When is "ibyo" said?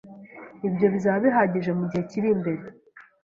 0.67-0.85